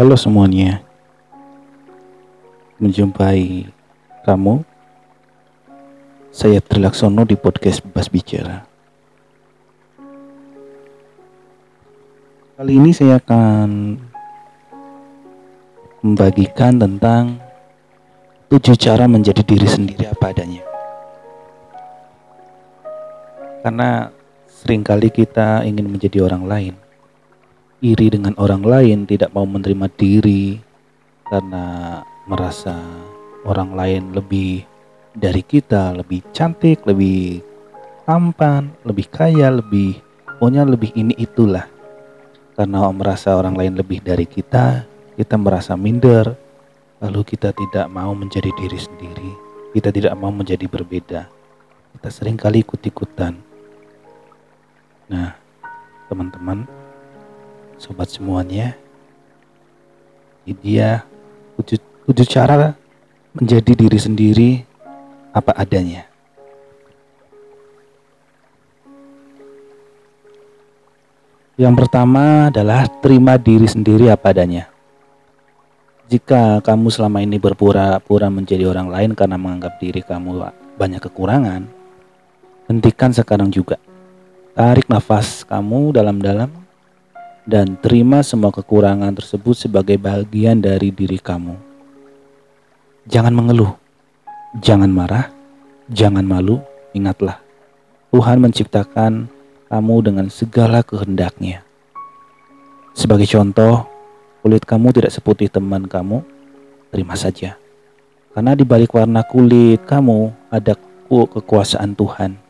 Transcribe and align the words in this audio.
Halo 0.00 0.16
semuanya, 0.16 0.80
menjumpai 2.80 3.68
kamu. 4.24 4.64
Saya 6.32 6.64
Trilaksono 6.64 7.28
di 7.28 7.36
podcast 7.36 7.84
Bebas 7.84 8.08
Bicara. 8.08 8.64
Kali 12.56 12.72
ini 12.80 12.96
saya 12.96 13.20
akan 13.20 14.00
membagikan 16.00 16.80
tentang 16.80 17.36
tujuh 18.48 18.80
cara 18.80 19.04
menjadi 19.04 19.44
diri 19.44 19.68
sendiri 19.68 20.08
apa 20.08 20.32
adanya. 20.32 20.64
Karena 23.60 24.08
sering 24.48 24.80
kali 24.80 25.12
kita 25.12 25.60
ingin 25.68 25.92
menjadi 25.92 26.24
orang 26.24 26.48
lain 26.48 26.74
iri 27.80 28.12
dengan 28.12 28.36
orang 28.36 28.60
lain, 28.64 29.08
tidak 29.08 29.32
mau 29.32 29.48
menerima 29.48 29.88
diri 29.96 30.60
karena 31.28 32.00
merasa 32.28 32.76
orang 33.48 33.72
lain 33.72 34.12
lebih 34.12 34.64
dari 35.16 35.40
kita, 35.40 35.96
lebih 35.96 36.20
cantik, 36.36 36.84
lebih 36.84 37.40
tampan, 38.04 38.70
lebih 38.84 39.06
kaya, 39.08 39.48
lebih 39.48 39.96
pokoknya 40.40 40.64
lebih 40.64 40.92
ini 40.96 41.16
itulah. 41.16 41.68
Karena 42.56 42.84
merasa 42.92 43.32
orang 43.36 43.56
lain 43.56 43.76
lebih 43.76 44.04
dari 44.04 44.28
kita, 44.28 44.84
kita 45.16 45.36
merasa 45.40 45.76
minder, 45.76 46.36
lalu 47.00 47.24
kita 47.24 47.56
tidak 47.56 47.88
mau 47.88 48.12
menjadi 48.12 48.52
diri 48.60 48.76
sendiri, 48.76 49.32
kita 49.72 49.88
tidak 49.88 50.12
mau 50.20 50.28
menjadi 50.28 50.68
berbeda. 50.68 51.28
Kita 51.96 52.08
sering 52.12 52.36
kali 52.36 52.60
ikut-ikutan. 52.60 53.34
Nah, 55.10 55.34
teman-teman, 56.06 56.68
sobat 57.80 58.12
semuanya. 58.12 58.76
Ini 60.44 60.52
dia 60.60 60.88
tujuh 61.56 62.26
cara 62.28 62.76
menjadi 63.32 63.72
diri 63.72 63.98
sendiri 63.98 64.50
apa 65.32 65.56
adanya. 65.56 66.04
Yang 71.56 71.74
pertama 71.76 72.48
adalah 72.48 72.88
terima 73.00 73.36
diri 73.36 73.68
sendiri 73.68 74.12
apa 74.12 74.32
adanya. 74.32 74.68
Jika 76.08 76.58
kamu 76.64 76.88
selama 76.88 77.22
ini 77.22 77.36
berpura-pura 77.36 78.32
menjadi 78.32 78.66
orang 78.66 78.88
lain 78.90 79.10
karena 79.12 79.36
menganggap 79.36 79.78
diri 79.78 80.00
kamu 80.02 80.40
banyak 80.74 81.00
kekurangan, 81.04 81.68
hentikan 82.66 83.12
sekarang 83.12 83.52
juga. 83.52 83.76
Tarik 84.56 84.88
nafas 84.90 85.46
kamu 85.46 85.94
dalam-dalam 85.94 86.50
dan 87.50 87.74
terima 87.82 88.22
semua 88.22 88.54
kekurangan 88.54 89.10
tersebut 89.10 89.58
sebagai 89.58 89.98
bagian 89.98 90.62
dari 90.62 90.94
diri 90.94 91.18
kamu. 91.18 91.58
Jangan 93.10 93.34
mengeluh, 93.34 93.74
jangan 94.62 94.86
marah, 94.86 95.34
jangan 95.90 96.22
malu. 96.22 96.62
Ingatlah, 96.94 97.42
Tuhan 98.14 98.38
menciptakan 98.38 99.26
kamu 99.66 99.94
dengan 100.06 100.26
segala 100.30 100.86
kehendaknya. 100.86 101.66
Sebagai 102.94 103.26
contoh, 103.26 103.82
kulit 104.46 104.62
kamu 104.62 104.94
tidak 104.94 105.10
seputih 105.10 105.50
teman 105.50 105.90
kamu, 105.90 106.22
terima 106.94 107.18
saja. 107.18 107.58
Karena 108.30 108.54
di 108.54 108.62
balik 108.62 108.94
warna 108.94 109.26
kulit 109.26 109.82
kamu 109.90 110.30
ada 110.54 110.78
kekuasaan 111.10 111.98
Tuhan 111.98 112.49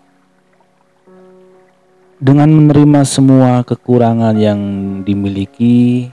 dengan 2.20 2.52
menerima 2.52 3.00
semua 3.08 3.64
kekurangan 3.64 4.36
yang 4.36 4.60
dimiliki, 5.08 6.12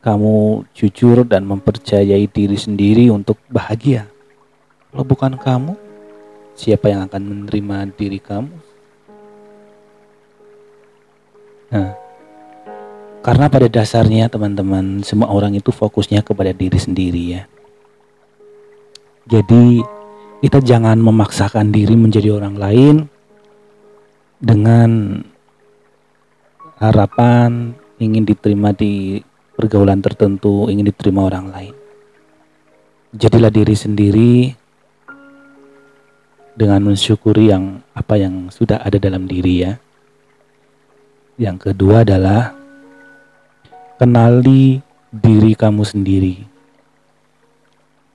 kamu 0.00 0.64
jujur 0.72 1.28
dan 1.28 1.44
mempercayai 1.44 2.24
diri 2.24 2.56
sendiri 2.56 3.12
untuk 3.12 3.36
bahagia. 3.52 4.08
Kalau 4.88 5.04
bukan 5.04 5.36
kamu, 5.36 5.76
siapa 6.56 6.88
yang 6.88 7.04
akan 7.04 7.22
menerima 7.22 7.92
diri 7.92 8.16
kamu? 8.16 8.56
Nah, 11.76 11.92
karena 13.20 13.52
pada 13.52 13.68
dasarnya 13.68 14.32
teman-teman, 14.32 15.04
semua 15.04 15.28
orang 15.28 15.52
itu 15.60 15.68
fokusnya 15.76 16.24
kepada 16.24 16.56
diri 16.56 16.80
sendiri 16.80 17.22
ya. 17.36 17.42
Jadi, 19.28 19.84
kita 20.40 20.64
jangan 20.64 20.96
memaksakan 20.96 21.68
diri 21.68 21.92
menjadi 21.98 22.32
orang 22.32 22.56
lain 22.56 22.96
dengan 24.36 25.20
harapan 26.76 27.72
ingin 27.96 28.28
diterima 28.28 28.76
di 28.76 29.20
pergaulan 29.56 30.04
tertentu, 30.04 30.68
ingin 30.68 30.92
diterima 30.92 31.24
orang 31.24 31.48
lain. 31.48 31.74
Jadilah 33.16 33.48
diri 33.48 33.72
sendiri 33.72 34.34
dengan 36.52 36.92
mensyukuri 36.92 37.48
yang 37.48 37.80
apa 37.96 38.20
yang 38.20 38.52
sudah 38.52 38.84
ada 38.84 39.00
dalam 39.00 39.24
diri 39.24 39.64
ya. 39.64 39.72
Yang 41.40 41.72
kedua 41.72 42.04
adalah 42.04 42.52
kenali 43.96 44.84
diri 45.08 45.56
kamu 45.56 45.84
sendiri. 45.84 46.36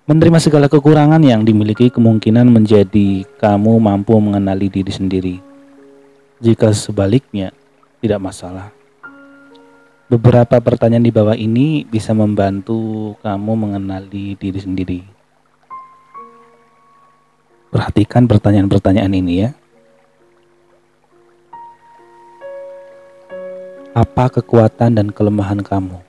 Menerima 0.06 0.38
segala 0.42 0.70
kekurangan 0.70 1.22
yang 1.22 1.46
dimiliki 1.46 1.90
kemungkinan 1.90 2.50
menjadi 2.50 3.26
kamu 3.42 3.82
mampu 3.82 4.18
mengenali 4.18 4.70
diri 4.70 4.92
sendiri 4.92 5.51
jika 6.42 6.74
sebaliknya, 6.74 7.54
tidak 8.02 8.18
masalah. 8.18 8.74
Beberapa 10.10 10.58
pertanyaan 10.58 11.06
di 11.06 11.14
bawah 11.14 11.38
ini 11.38 11.86
bisa 11.86 12.18
membantu 12.18 13.14
kamu 13.22 13.54
mengenali 13.54 14.34
diri 14.36 14.60
sendiri. 14.60 15.00
Perhatikan 17.72 18.28
pertanyaan-pertanyaan 18.28 19.14
ini 19.16 19.34
ya. 19.48 19.50
Apa 23.96 24.28
kekuatan 24.28 24.98
dan 24.98 25.08
kelemahan 25.14 25.62
kamu? 25.62 26.02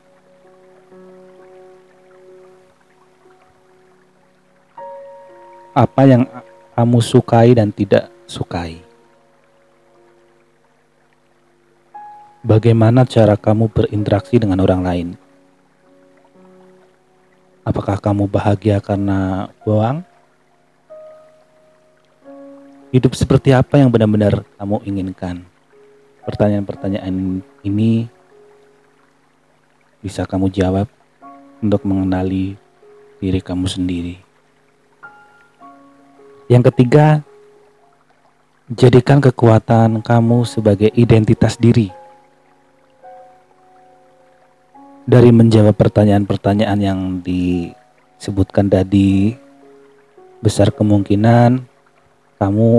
Apa 5.77 6.03
yang 6.09 6.27
kamu 6.75 6.99
sukai 6.99 7.55
dan 7.55 7.71
tidak 7.71 8.11
sukai? 8.27 8.92
Bagaimana 12.43 13.07
cara 13.07 13.39
kamu 13.39 13.71
berinteraksi 13.71 14.35
dengan 14.35 14.59
orang 14.67 14.83
lain? 14.83 15.09
Apakah 17.63 18.03
kamu 18.03 18.27
bahagia 18.27 18.83
karena 18.83 19.47
uang? 19.63 20.03
Hidup 22.91 23.15
seperti 23.15 23.55
apa 23.55 23.79
yang 23.79 23.95
benar-benar 23.95 24.43
kamu 24.59 24.83
inginkan? 24.83 25.47
Pertanyaan-pertanyaan 26.27 27.47
ini 27.63 28.11
bisa 30.03 30.27
kamu 30.27 30.51
jawab 30.51 30.91
untuk 31.63 31.87
mengenali 31.87 32.59
diri 33.23 33.39
kamu 33.39 33.71
sendiri. 33.71 34.19
Yang 36.51 36.75
ketiga, 36.75 37.23
jadikan 38.67 39.23
kekuatan 39.23 40.03
kamu 40.03 40.43
sebagai 40.43 40.91
identitas 40.99 41.55
diri 41.55 42.02
dari 45.03 45.35
menjawab 45.35 45.75
pertanyaan-pertanyaan 45.75 46.79
yang 46.79 47.01
disebutkan 47.23 48.71
tadi, 48.71 49.35
besar 50.39 50.71
kemungkinan 50.71 51.63
kamu 52.39 52.71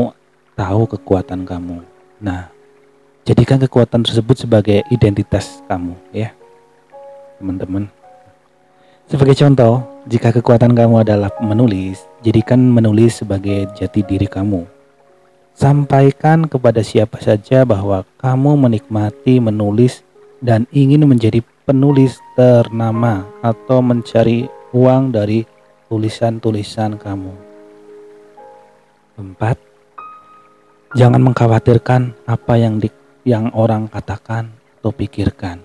tahu 0.56 0.82
kekuatan 0.88 1.44
kamu. 1.44 1.84
Nah, 2.24 2.48
jadikan 3.28 3.60
kekuatan 3.60 4.08
tersebut 4.08 4.48
sebagai 4.48 4.88
identitas 4.88 5.60
kamu, 5.68 5.96
ya, 6.16 6.32
teman-teman. 7.40 7.92
Sebagai 9.12 9.36
contoh, 9.36 9.84
jika 10.08 10.32
kekuatan 10.32 10.72
kamu 10.72 11.04
adalah 11.04 11.32
menulis, 11.44 12.08
jadikan 12.24 12.60
menulis 12.60 13.20
sebagai 13.20 13.68
jati 13.76 14.00
diri 14.00 14.32
kamu. 14.32 14.64
Sampaikan 15.54 16.50
kepada 16.50 16.82
siapa 16.82 17.22
saja 17.22 17.62
bahwa 17.62 18.08
kamu 18.18 18.58
menikmati 18.58 19.38
menulis 19.38 20.02
dan 20.42 20.66
ingin 20.74 21.06
menjadi 21.06 21.46
penulis 21.64 22.20
ternama 22.36 23.24
atau 23.40 23.80
mencari 23.80 24.48
uang 24.76 25.16
dari 25.16 25.48
tulisan-tulisan 25.88 27.00
kamu. 27.00 27.34
Empat, 29.16 29.56
jangan 30.98 31.22
mengkhawatirkan 31.24 32.28
apa 32.28 32.54
yang 32.60 32.84
di, 32.84 32.92
yang 33.24 33.48
orang 33.56 33.88
katakan 33.88 34.52
atau 34.82 34.92
pikirkan. 34.92 35.64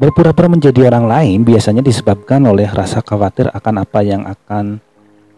Berpura-pura 0.00 0.50
menjadi 0.50 0.88
orang 0.88 1.06
lain 1.06 1.38
biasanya 1.46 1.84
disebabkan 1.84 2.42
oleh 2.48 2.66
rasa 2.66 3.04
khawatir 3.04 3.52
akan 3.52 3.86
apa 3.86 4.00
yang 4.02 4.26
akan 4.26 4.80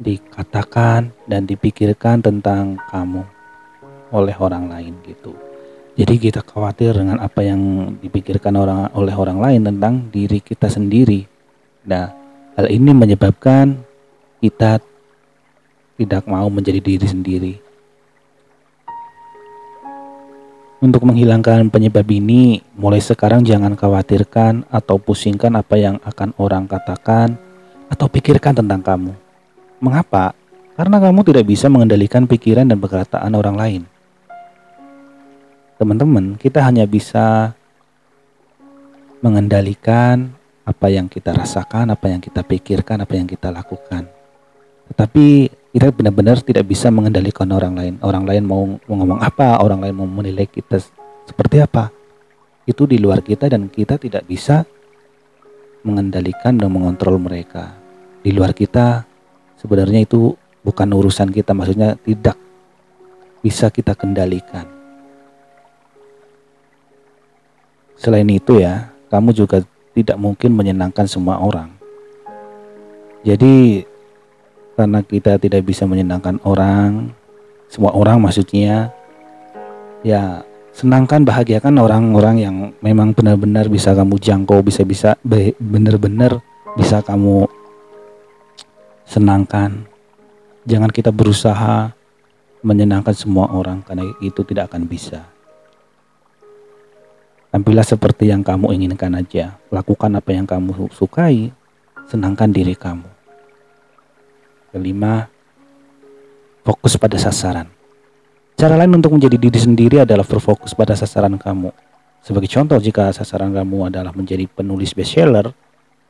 dikatakan 0.01 1.13
dan 1.29 1.45
dipikirkan 1.45 2.25
tentang 2.25 2.81
kamu 2.89 3.27
oleh 4.15 4.37
orang 4.39 4.71
lain 4.71 4.95
gitu. 5.05 5.44
Jadi 5.95 6.19
kita 6.19 6.43
khawatir 6.43 6.91
dengan 6.91 7.23
apa 7.23 7.47
yang 7.47 7.95
dipikirkan 8.03 8.59
orang 8.59 8.91
oleh 8.99 9.15
orang 9.15 9.39
lain 9.39 9.63
tentang 9.63 10.11
diri 10.11 10.43
kita 10.43 10.67
sendiri. 10.67 11.23
Nah, 11.87 12.11
hal 12.59 12.67
ini 12.67 12.91
menyebabkan 12.91 13.79
kita 14.43 14.83
tidak 15.95 16.27
mau 16.27 16.51
menjadi 16.51 16.83
diri 16.83 17.07
sendiri. 17.07 17.55
Untuk 20.83 21.07
menghilangkan 21.07 21.71
penyebab 21.71 22.05
ini, 22.11 22.59
mulai 22.75 22.99
sekarang 22.99 23.47
jangan 23.47 23.79
khawatirkan 23.79 24.67
atau 24.75 24.99
pusingkan 24.99 25.55
apa 25.55 25.79
yang 25.79 26.03
akan 26.03 26.35
orang 26.43 26.67
katakan 26.67 27.39
atau 27.87 28.11
pikirkan 28.11 28.59
tentang 28.59 28.83
kamu. 28.83 29.15
Mengapa? 29.79 30.35
Karena 30.75 30.99
kamu 30.99 31.23
tidak 31.23 31.47
bisa 31.47 31.71
mengendalikan 31.71 32.27
pikiran 32.27 32.67
dan 32.67 32.83
perkataan 32.83 33.33
orang 33.39 33.55
lain. 33.55 33.94
Teman-teman, 35.75 36.39
kita 36.39 36.63
hanya 36.63 36.87
bisa 36.87 37.51
mengendalikan 39.19 40.31
apa 40.65 40.87
yang 40.89 41.11
kita 41.11 41.35
rasakan, 41.35 41.91
apa 41.91 42.13
yang 42.13 42.21
kita 42.23 42.47
pikirkan, 42.47 43.03
apa 43.03 43.15
yang 43.19 43.27
kita 43.27 43.51
lakukan. 43.51 44.07
Tetapi 44.93 45.27
kita 45.75 45.91
benar-benar 45.91 46.45
tidak 46.45 46.69
bisa 46.69 46.93
mengendalikan 46.93 47.49
orang 47.51 47.75
lain. 47.75 47.95
Orang 48.05 48.25
lain 48.29 48.45
mau, 48.47 48.63
ngomong 48.87 49.21
apa, 49.21 49.59
orang 49.59 49.83
lain 49.83 49.95
mau 49.97 50.09
menilai 50.09 50.47
kita 50.47 50.79
seperti 51.27 51.65
apa. 51.65 51.91
Itu 52.65 52.85
di 52.89 53.01
luar 53.01 53.21
kita 53.21 53.49
dan 53.49 53.69
kita 53.69 53.99
tidak 53.99 54.25
bisa 54.29 54.65
mengendalikan 55.85 56.57
dan 56.57 56.73
mengontrol 56.73 57.21
mereka. 57.21 57.77
Di 58.25 58.33
luar 58.33 58.57
kita 58.57 59.05
sebenarnya 59.61 60.05
itu 60.05 60.33
bukan 60.65 60.89
urusan 60.97 61.29
kita, 61.29 61.53
maksudnya 61.53 61.97
tidak 62.01 62.41
bisa 63.45 63.69
kita 63.69 63.93
kendalikan. 63.93 64.74
Selain 67.95 68.27
itu 68.27 68.59
ya, 68.59 68.91
kamu 69.09 69.31
juga 69.35 69.63
tidak 69.95 70.19
mungkin 70.19 70.59
menyenangkan 70.59 71.07
semua 71.07 71.39
orang. 71.39 71.71
Jadi 73.23 73.87
karena 74.75 75.01
kita 75.01 75.39
tidak 75.39 75.63
bisa 75.65 75.87
menyenangkan 75.87 76.43
orang, 76.43 77.15
semua 77.71 77.95
orang 77.95 78.19
maksudnya, 78.19 78.91
ya 80.03 80.43
senangkan 80.75 81.23
bahagiakan 81.23 81.79
orang-orang 81.79 82.37
yang 82.43 82.57
memang 82.83 83.15
benar-benar 83.15 83.71
bisa 83.71 83.95
kamu 83.95 84.19
jangkau, 84.19 84.61
bisa-bisa 84.67 85.15
benar-benar 85.63 86.43
bisa 86.75 86.99
kamu 87.01 87.47
senangkan. 89.07 89.87
Jangan 90.67 90.91
kita 90.91 91.15
berusaha 91.15 91.95
menyenangkan 92.67 93.15
semua 93.15 93.53
orang 93.55 93.85
karena 93.87 94.03
itu 94.19 94.43
tidak 94.43 94.73
akan 94.73 94.91
bisa. 94.91 95.34
Tampillah 97.55 97.87
seperti 97.87 98.35
yang 98.35 98.43
kamu 98.43 98.75
inginkan 98.75 99.15
aja. 99.15 99.55
Lakukan 99.71 100.11
apa 100.19 100.35
yang 100.35 100.43
kamu 100.43 100.91
sukai, 100.91 101.55
senangkan 102.11 102.51
diri 102.51 102.75
kamu. 102.75 103.07
Kelima, 104.75 105.31
fokus 106.67 106.99
pada 106.99 107.15
sasaran. 107.15 107.71
Cara 108.59 108.75
lain 108.75 108.99
untuk 108.99 109.15
menjadi 109.15 109.39
diri 109.39 109.55
sendiri 109.55 110.03
adalah 110.03 110.27
berfokus 110.27 110.75
pada 110.75 110.99
sasaran 110.99 111.39
kamu. 111.39 111.71
Sebagai 112.27 112.51
contoh, 112.51 112.75
jika 112.83 113.15
sasaran 113.15 113.55
kamu 113.55 113.87
adalah 113.87 114.11
menjadi 114.11 114.51
penulis 114.51 114.91
bestseller, 114.91 115.55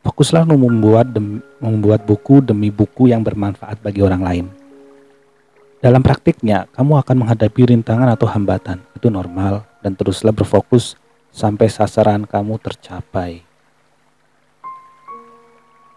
fokuslah 0.00 0.48
untuk 0.48 0.64
membuat, 0.64 1.12
membuat 1.60 2.08
buku 2.08 2.40
demi 2.40 2.72
buku 2.72 3.12
yang 3.12 3.20
bermanfaat 3.20 3.84
bagi 3.84 4.00
orang 4.00 4.24
lain. 4.24 4.46
Dalam 5.84 6.00
praktiknya, 6.00 6.72
kamu 6.72 7.04
akan 7.04 7.16
menghadapi 7.20 7.68
rintangan 7.68 8.16
atau 8.16 8.24
hambatan. 8.32 8.80
Itu 8.96 9.12
normal 9.12 9.68
dan 9.84 9.92
teruslah 9.92 10.32
berfokus 10.32 10.96
sampai 11.34 11.66
sasaran 11.66 12.22
kamu 12.30 12.62
tercapai. 12.62 13.42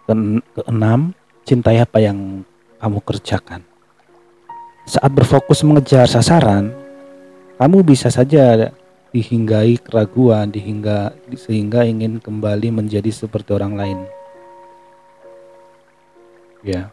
Keenam, 0.10 1.14
cintai 1.46 1.78
apa 1.78 2.02
yang 2.02 2.42
kamu 2.82 3.00
kerjakan. 3.06 3.62
Saat 4.90 5.14
berfokus 5.14 5.62
mengejar 5.62 6.10
sasaran, 6.10 6.74
kamu 7.62 7.86
bisa 7.86 8.10
saja 8.10 8.74
dihinggai 9.14 9.78
keraguan, 9.78 10.50
dihingga 10.50 11.14
sehingga 11.38 11.86
ingin 11.86 12.18
kembali 12.18 12.74
menjadi 12.74 13.12
seperti 13.14 13.54
orang 13.54 13.78
lain. 13.78 14.00
Ya. 16.66 16.90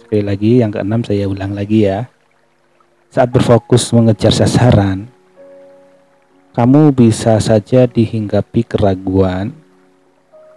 Sekali 0.00 0.26
lagi 0.26 0.58
yang 0.58 0.74
keenam 0.74 1.06
saya 1.06 1.30
ulang 1.30 1.54
lagi 1.54 1.86
ya. 1.86 2.10
Saat 3.12 3.30
berfokus 3.30 3.90
mengejar 3.94 4.32
sasaran, 4.34 5.06
kamu 6.50 6.90
bisa 6.90 7.38
saja 7.38 7.86
dihinggapi 7.86 8.66
keraguan 8.66 9.54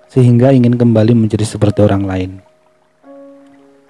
sehingga 0.09 0.49
ingin 0.49 0.73
kembali 0.73 1.13
menjadi 1.13 1.45
seperti 1.45 1.85
orang 1.85 2.03
lain. 2.09 2.31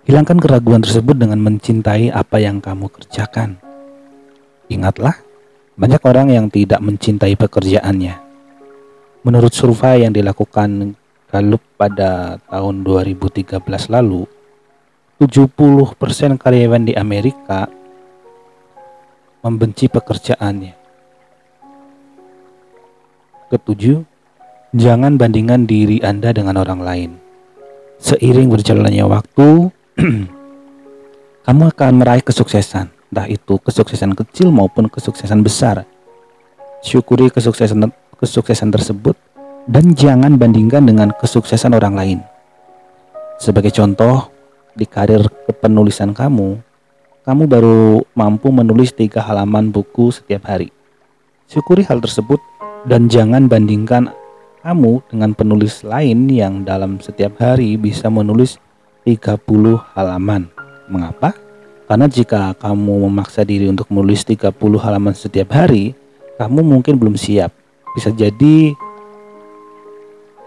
Hilangkan 0.04 0.36
keraguan 0.44 0.84
tersebut 0.84 1.16
dengan 1.16 1.40
mencintai 1.40 2.12
apa 2.12 2.44
yang 2.44 2.60
kamu 2.60 2.92
kerjakan. 2.92 3.56
Ingatlah, 4.68 5.16
banyak 5.80 6.04
orang 6.04 6.28
yang 6.28 6.46
tidak 6.52 6.84
mencintai 6.84 7.40
pekerjaannya. 7.40 8.20
Menurut 9.24 9.56
survei 9.56 10.04
yang 10.04 10.12
dilakukan 10.12 11.00
Gallup 11.32 11.64
pada 11.80 12.36
tahun 12.52 12.84
2013 12.84 13.64
lalu, 13.88 14.28
70% 15.24 15.96
karyawan 16.36 16.84
di 16.84 16.94
Amerika 17.00 17.72
membenci 19.40 19.88
pekerjaannya. 19.88 20.82
Ketujuh, 23.54 24.02
jangan 24.74 25.14
bandingkan 25.14 25.70
diri 25.70 26.02
Anda 26.02 26.34
dengan 26.34 26.58
orang 26.58 26.82
lain. 26.82 27.10
Seiring 28.02 28.50
berjalannya 28.50 29.06
waktu, 29.06 29.70
kamu 31.46 31.64
akan 31.70 31.92
meraih 32.02 32.26
kesuksesan, 32.26 32.90
entah 33.14 33.30
itu 33.30 33.62
kesuksesan 33.62 34.18
kecil 34.18 34.50
maupun 34.50 34.90
kesuksesan 34.90 35.46
besar. 35.46 35.86
Syukuri 36.82 37.30
kesuksesan 37.30 37.94
kesuksesan 38.18 38.74
tersebut 38.74 39.14
dan 39.70 39.94
jangan 39.94 40.34
bandingkan 40.34 40.90
dengan 40.90 41.14
kesuksesan 41.14 41.78
orang 41.78 41.94
lain. 41.94 42.20
Sebagai 43.38 43.70
contoh, 43.70 44.34
di 44.74 44.90
karir 44.90 45.30
kepenulisan 45.46 46.18
kamu, 46.18 46.58
kamu 47.22 47.44
baru 47.46 48.02
mampu 48.18 48.50
menulis 48.50 48.98
tiga 48.98 49.22
halaman 49.22 49.69
buku 49.69 50.10
setiap 50.10 50.50
hari. 50.50 50.74
Syukuri 51.45 51.86
hal 51.86 52.02
tersebut 52.02 52.42
dan 52.83 53.07
jangan 53.07 53.47
bandingkan 53.47 54.11
kamu 54.63 55.04
dengan 55.11 55.31
penulis 55.35 55.83
lain 55.83 56.28
yang 56.31 56.63
dalam 56.63 56.99
setiap 56.99 57.40
hari 57.40 57.75
bisa 57.75 58.07
menulis 58.07 58.59
30 59.04 59.40
halaman. 59.95 60.47
Mengapa? 60.87 61.35
Karena 61.87 62.07
jika 62.07 62.56
kamu 62.56 63.07
memaksa 63.07 63.44
diri 63.44 63.68
untuk 63.68 63.92
menulis 63.92 64.23
30 64.23 64.56
halaman 64.80 65.11
setiap 65.11 65.52
hari, 65.52 65.95
kamu 66.40 66.63
mungkin 66.63 66.95
belum 66.95 67.19
siap. 67.19 67.52
Bisa 67.92 68.11
jadi 68.11 68.71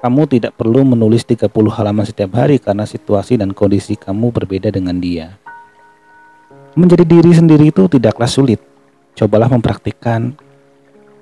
kamu 0.00 0.22
tidak 0.28 0.56
perlu 0.56 0.84
menulis 0.84 1.24
30 1.28 1.48
halaman 1.52 2.04
setiap 2.04 2.36
hari 2.36 2.60
karena 2.60 2.88
situasi 2.88 3.36
dan 3.40 3.52
kondisi 3.52 3.96
kamu 3.96 4.32
berbeda 4.32 4.72
dengan 4.72 4.96
dia. 4.96 5.36
Menjadi 6.76 7.04
diri 7.04 7.32
sendiri 7.32 7.72
itu 7.72 7.88
tidaklah 7.88 8.28
sulit. 8.28 8.60
Cobalah 9.16 9.48
mempraktikkan 9.48 10.36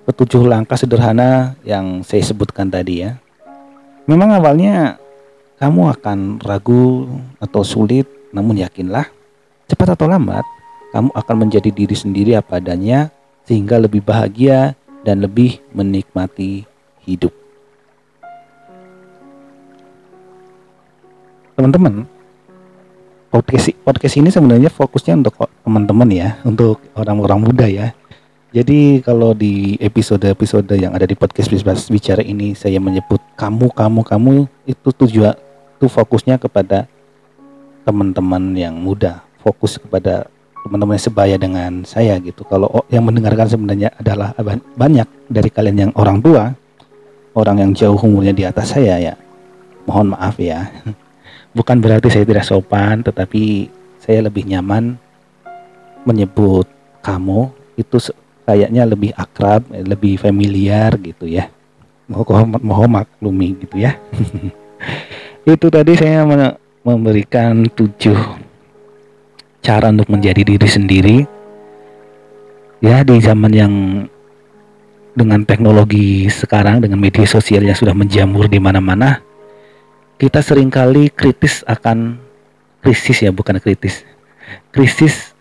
ketujuh 0.04 0.44
langkah 0.44 0.76
sederhana 0.76 1.56
yang 1.64 2.04
saya 2.04 2.20
sebutkan 2.20 2.68
tadi 2.68 3.04
ya. 3.04 3.16
Memang 4.04 4.37
awalnya 4.37 5.00
kamu 5.56 5.96
akan 5.96 6.18
ragu 6.44 7.08
atau 7.40 7.64
sulit, 7.64 8.04
namun 8.37 8.61
yakinlah, 8.61 9.08
cepat 9.64 9.96
atau 9.96 10.04
lambat, 10.04 10.44
kamu 10.92 11.08
akan 11.08 11.37
menjadi 11.40 11.70
diri 11.73 11.96
sendiri 11.96 12.37
apa 12.37 12.61
adanya, 12.61 13.08
sehingga 13.49 13.80
lebih 13.80 14.04
bahagia 14.04 14.76
dan 15.08 15.25
lebih 15.25 15.56
menikmati 15.73 16.68
hidup. 17.08 17.32
Teman-teman, 21.56 22.04
podcast, 23.32 23.73
podcast 23.87 24.14
ini 24.20 24.28
sebenarnya 24.28 24.68
fokusnya 24.68 25.25
untuk 25.25 25.49
teman-teman 25.64 26.08
ya, 26.12 26.28
untuk 26.44 26.82
orang-orang 26.92 27.40
muda 27.40 27.66
ya. 27.70 27.96
Jadi 28.54 29.02
kalau 29.02 29.34
di 29.34 29.75
episode-episode 29.82 30.78
yang 30.78 30.94
ada 30.94 31.11
di 31.11 31.18
podcast 31.18 31.50
bicara 31.90 32.23
ini 32.23 32.54
saya 32.54 32.78
menyebut 32.78 33.18
kamu, 33.34 33.75
kamu, 33.75 34.06
kamu 34.06 34.32
itu 34.62 34.88
tujuan 34.94 35.34
itu 35.75 35.90
fokusnya 35.90 36.38
kepada 36.38 36.87
teman-teman 37.82 38.54
yang 38.54 38.78
muda, 38.78 39.26
fokus 39.42 39.75
kepada 39.75 40.30
teman-teman 40.62 40.94
yang 40.94 41.02
sebaya 41.02 41.34
dengan 41.34 41.82
saya 41.82 42.14
gitu. 42.23 42.46
Kalau 42.46 42.70
yang 42.94 43.02
mendengarkan 43.02 43.50
sebenarnya 43.50 43.90
adalah 43.99 44.30
banyak 44.78 45.11
dari 45.26 45.50
kalian 45.50 45.90
yang 45.90 45.92
orang 45.99 46.23
tua, 46.23 46.54
orang 47.34 47.58
yang 47.58 47.70
jauh 47.75 47.99
umurnya 47.99 48.30
di 48.30 48.46
atas 48.46 48.70
saya 48.70 49.02
ya. 49.02 49.14
Mohon 49.82 50.14
maaf 50.14 50.38
ya. 50.38 50.70
Bukan 51.58 51.82
berarti 51.82 52.06
saya 52.06 52.23
tidak 52.23 52.46
sopan, 52.46 53.02
tetapi 53.02 53.66
saya 53.99 54.23
lebih 54.30 54.46
nyaman 54.46 54.94
menyebut 56.06 56.70
kamu 57.02 57.50
itu 57.75 57.99
kayaknya 58.45 58.85
lebih 58.85 59.11
akrab, 59.17 59.65
lebih 59.73 60.21
familiar 60.21 60.95
gitu 61.01 61.29
ya. 61.29 61.49
Mohon, 62.09 62.61
mohon 62.61 62.91
maklumi 63.01 63.57
gitu 63.65 63.81
ya. 63.81 63.97
Itu 65.49 65.73
tadi 65.73 65.97
saya 65.97 66.25
memberikan 66.85 67.65
tujuh 67.73 68.17
cara 69.65 69.89
untuk 69.89 70.13
menjadi 70.13 70.45
diri 70.45 70.69
sendiri. 70.69 71.19
Ya 72.85 73.01
di 73.01 73.17
zaman 73.17 73.53
yang 73.53 73.75
dengan 75.17 75.41
teknologi 75.49 76.29
sekarang 76.29 76.85
dengan 76.85 77.01
media 77.01 77.25
sosial 77.25 77.65
yang 77.65 77.79
sudah 77.79 77.97
menjamur 77.97 78.45
di 78.45 78.61
mana-mana, 78.61 79.25
kita 80.21 80.45
sering 80.45 80.69
kali 80.69 81.09
kritis 81.09 81.65
akan 81.65 82.21
krisis 82.85 83.25
ya 83.25 83.33
bukan 83.33 83.57
kritis. 83.57 84.05
Krisis 84.69 85.33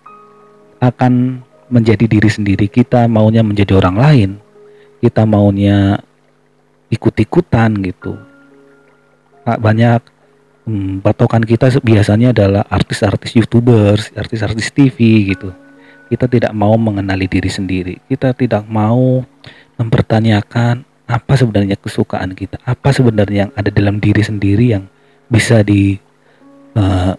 akan 0.80 1.44
menjadi 1.74 2.06
diri 2.06 2.30
sendiri 2.30 2.70
kita 2.70 3.10
maunya 3.10 3.42
menjadi 3.42 3.74
orang 3.82 3.98
lain. 3.98 4.30
Kita 5.01 5.25
maunya 5.25 5.98
ikut-ikutan 6.94 7.74
gitu. 7.82 8.13
Banyak 9.44 10.01
hmm, 10.70 11.01
patokan 11.01 11.44
kita 11.44 11.74
biasanya 11.82 12.32
adalah 12.32 12.63
artis-artis 12.70 13.34
youtubers 13.34 14.13
artis-artis 14.13 14.70
TV 14.70 15.34
gitu. 15.34 15.50
Kita 16.08 16.30
tidak 16.30 16.53
mau 16.53 16.77
mengenali 16.77 17.25
diri 17.25 17.50
sendiri. 17.50 17.98
Kita 18.06 18.38
tidak 18.38 18.70
mau 18.70 19.25
mempertanyakan 19.82 20.86
apa 21.03 21.34
sebenarnya 21.36 21.75
kesukaan 21.75 22.32
kita 22.32 22.63
apa 22.63 22.96
sebenarnya 22.96 23.48
yang 23.48 23.51
ada 23.60 23.68
dalam 23.68 24.00
diri 24.00 24.24
sendiri 24.24 24.72
yang 24.72 24.88
bisa 25.27 25.60
di 25.60 26.00
uh, 26.80 27.13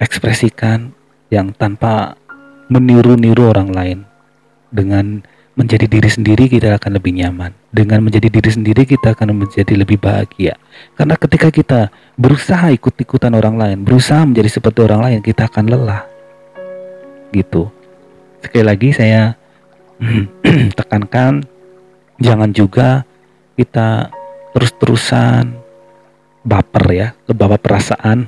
ekspresikan 0.00 0.88
yang 1.28 1.52
tanpa 1.54 2.16
meniru-niru 2.70 3.50
orang 3.50 3.74
lain. 3.74 3.98
Dengan 4.70 5.26
menjadi 5.58 5.90
diri 5.90 6.06
sendiri 6.06 6.46
kita 6.46 6.78
akan 6.78 6.96
lebih 6.96 7.12
nyaman. 7.18 7.52
Dengan 7.74 8.00
menjadi 8.06 8.30
diri 8.30 8.48
sendiri 8.48 8.86
kita 8.86 9.12
akan 9.12 9.44
menjadi 9.44 9.74
lebih 9.74 9.98
bahagia. 9.98 10.56
Karena 10.94 11.18
ketika 11.18 11.50
kita 11.50 11.80
berusaha 12.16 12.70
ikut-ikutan 12.72 13.34
orang 13.34 13.58
lain, 13.58 13.78
berusaha 13.82 14.22
menjadi 14.22 14.48
seperti 14.48 14.86
orang 14.86 15.02
lain, 15.04 15.18
kita 15.20 15.50
akan 15.50 15.68
lelah. 15.68 16.06
Gitu. 17.34 17.68
Sekali 18.40 18.64
lagi 18.64 18.88
saya 18.94 19.36
tekankan 20.78 21.44
jangan 22.16 22.50
juga 22.54 23.04
kita 23.58 24.08
terus-terusan 24.56 25.52
baper 26.40 26.84
ya, 26.88 27.08
kebawa 27.28 27.60
perasaan 27.60 28.24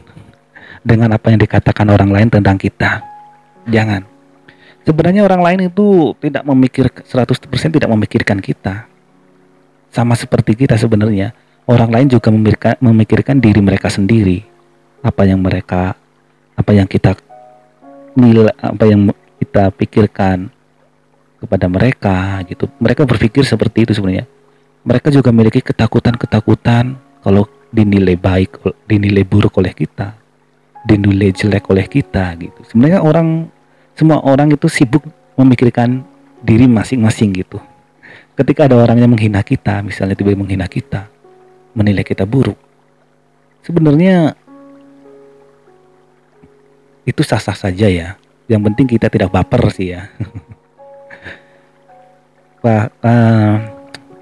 dengan 0.85 1.17
apa 1.17 1.33
yang 1.33 1.41
dikatakan 1.41 1.89
orang 1.89 2.13
lain 2.13 2.29
tentang 2.29 2.61
kita. 2.61 3.01
Jangan 3.71 4.12
sebenarnya 4.87 5.23
orang 5.27 5.43
lain 5.43 5.61
itu 5.73 6.15
tidak 6.19 6.43
memikir 6.47 6.87
100% 6.91 7.77
tidak 7.77 7.91
memikirkan 7.91 8.39
kita. 8.39 8.87
Sama 9.93 10.17
seperti 10.17 10.57
kita 10.57 10.81
sebenarnya, 10.81 11.37
orang 11.69 11.91
lain 11.93 12.07
juga 12.09 12.33
memikirkan, 12.33 12.81
memikirkan 12.81 13.37
diri 13.39 13.61
mereka 13.61 13.93
sendiri. 13.93 14.41
Apa 15.03 15.27
yang 15.29 15.43
mereka 15.43 15.99
apa 16.57 16.71
yang 16.73 16.87
kita 16.87 17.19
nilai 18.15 18.53
apa 18.61 18.85
yang 18.87 19.11
kita 19.43 19.73
pikirkan 19.75 20.47
kepada 21.43 21.67
mereka 21.67 22.39
gitu. 22.47 22.71
Mereka 22.79 23.03
berpikir 23.03 23.43
seperti 23.43 23.91
itu 23.91 23.93
sebenarnya. 23.99 24.31
Mereka 24.87 25.11
juga 25.11 25.35
memiliki 25.35 25.59
ketakutan-ketakutan 25.63 26.95
kalau 27.23 27.47
dinilai 27.75 28.15
baik, 28.15 28.63
dinilai 28.87 29.27
buruk 29.27 29.59
oleh 29.59 29.75
kita, 29.75 30.15
dinilai 30.87 31.35
jelek 31.35 31.67
oleh 31.71 31.87
kita 31.91 32.35
gitu. 32.39 32.61
Sebenarnya 32.71 33.03
orang 33.03 33.51
semua 33.97 34.21
orang 34.25 34.53
itu 34.53 34.69
sibuk 34.69 35.05
memikirkan 35.37 36.05
diri 36.43 36.67
masing-masing 36.67 37.33
gitu. 37.37 37.61
Ketika 38.33 38.65
ada 38.65 38.81
orang 38.81 38.99
yang 38.99 39.13
menghina 39.13 39.45
kita, 39.45 39.85
misalnya 39.85 40.17
tiba-tiba 40.17 40.41
menghina 40.41 40.67
kita, 40.67 41.07
menilai 41.77 42.03
kita 42.03 42.25
buruk, 42.25 42.57
sebenarnya 43.61 44.33
itu 47.05 47.21
sah-sah 47.21 47.57
saja 47.57 47.89
ya. 47.89 48.17
Yang 48.49 48.63
penting 48.73 48.87
kita 48.99 49.07
tidak 49.13 49.31
baper 49.31 49.63
sih 49.71 49.95
ya. 49.95 50.09
Pak, 52.63 52.95
uh, 53.03 53.55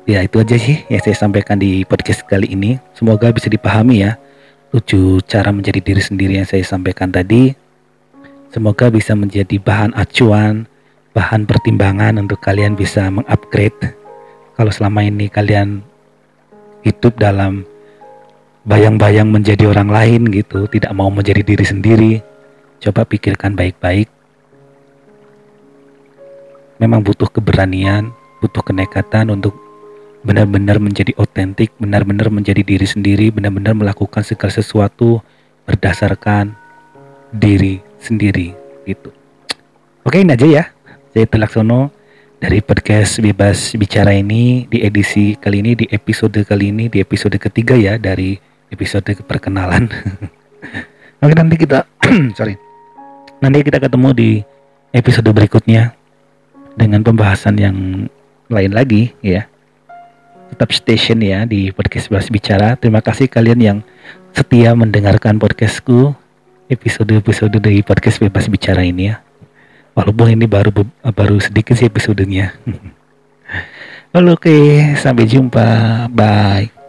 ya 0.08 0.24
itu 0.24 0.40
aja 0.40 0.56
sih 0.56 0.80
yang 0.88 1.02
saya 1.04 1.16
sampaikan 1.16 1.60
di 1.60 1.84
podcast 1.84 2.24
kali 2.26 2.50
ini. 2.50 2.80
Semoga 2.96 3.30
bisa 3.30 3.46
dipahami 3.46 4.04
ya 4.04 4.18
tujuh 4.70 5.18
cara 5.26 5.50
menjadi 5.50 5.82
diri 5.82 6.02
sendiri 6.02 6.32
yang 6.40 6.48
saya 6.48 6.62
sampaikan 6.62 7.10
tadi. 7.10 7.52
Semoga 8.50 8.90
bisa 8.90 9.14
menjadi 9.14 9.62
bahan 9.62 9.94
acuan, 9.94 10.66
bahan 11.14 11.46
pertimbangan 11.46 12.18
untuk 12.18 12.42
kalian 12.42 12.74
bisa 12.74 13.06
mengupgrade. 13.06 13.94
Kalau 14.58 14.74
selama 14.74 15.06
ini 15.06 15.30
kalian 15.30 15.86
hidup 16.82 17.14
dalam 17.14 17.62
bayang-bayang 18.66 19.30
menjadi 19.30 19.70
orang 19.70 19.86
lain 19.94 20.34
gitu, 20.34 20.66
tidak 20.66 20.90
mau 20.98 21.06
menjadi 21.14 21.46
diri 21.46 21.62
sendiri, 21.62 22.12
coba 22.82 23.06
pikirkan 23.06 23.54
baik-baik. 23.54 24.10
Memang 26.82 27.06
butuh 27.06 27.30
keberanian, 27.30 28.10
butuh 28.42 28.66
kenekatan 28.66 29.30
untuk 29.30 29.54
benar-benar 30.26 30.82
menjadi 30.82 31.14
otentik, 31.22 31.70
benar-benar 31.78 32.26
menjadi 32.34 32.66
diri 32.66 32.82
sendiri, 32.82 33.30
benar-benar 33.30 33.78
melakukan 33.78 34.26
segala 34.26 34.58
sesuatu 34.58 35.22
berdasarkan 35.70 36.58
diri 37.30 37.89
sendiri 38.00 38.56
gitu. 38.88 39.12
Oke 40.02 40.24
ini 40.24 40.32
aja 40.32 40.48
ya. 40.48 40.64
Saya 41.12 41.26
Telaksono 41.28 41.92
dari 42.40 42.64
podcast 42.64 43.20
Bebas 43.20 43.76
Bicara 43.76 44.16
ini 44.16 44.64
di 44.64 44.80
edisi 44.80 45.36
kali 45.36 45.60
ini 45.60 45.76
di 45.76 45.86
episode 45.92 46.40
kali 46.42 46.72
ini 46.72 46.88
di 46.88 46.98
episode 47.04 47.36
ketiga 47.36 47.76
ya 47.76 48.00
dari 48.00 48.40
episode 48.72 49.12
perkenalan. 49.28 49.86
Oke 51.22 51.34
nanti 51.36 51.60
kita 51.60 51.84
sorry 52.38 52.56
nanti 53.44 53.60
kita 53.60 53.76
ketemu 53.76 54.08
di 54.16 54.30
episode 54.96 55.28
berikutnya 55.30 55.92
dengan 56.80 57.04
pembahasan 57.04 57.60
yang 57.60 57.76
lain 58.48 58.72
lagi 58.72 59.12
ya. 59.20 59.44
Tetap 60.50 60.74
station 60.74 61.22
ya 61.22 61.46
di 61.46 61.70
podcast 61.70 62.10
Bebas 62.10 62.26
Bicara. 62.32 62.74
Terima 62.74 62.98
kasih 62.98 63.30
kalian 63.30 63.60
yang 63.60 63.78
setia 64.34 64.74
mendengarkan 64.74 65.38
podcastku 65.38 66.16
episode-episode 66.70 67.58
dari 67.58 67.82
podcast 67.82 68.22
bebas 68.22 68.46
bicara 68.46 68.86
ini 68.86 69.10
ya. 69.10 69.18
Walaupun 69.98 70.30
ini 70.30 70.46
baru 70.46 70.70
baru 71.02 71.36
sedikit 71.42 71.74
sih 71.74 71.90
episodenya. 71.90 72.54
Oke, 74.14 74.94
sampai 74.96 75.26
jumpa. 75.26 76.06
Bye. 76.10 76.79